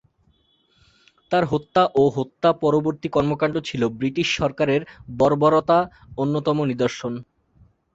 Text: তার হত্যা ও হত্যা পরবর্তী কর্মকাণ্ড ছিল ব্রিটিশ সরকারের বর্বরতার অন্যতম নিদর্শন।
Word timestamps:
তার 1.31 1.43
হত্যা 1.45 1.83
ও 1.95 2.03
হত্যা 2.17 2.49
পরবর্তী 2.63 3.07
কর্মকাণ্ড 3.09 3.55
ছিল 3.67 3.81
ব্রিটিশ 3.99 4.27
সরকারের 4.39 4.81
বর্বরতার 5.19 5.83
অন্যতম 6.17 6.57
নিদর্শন। 6.63 7.13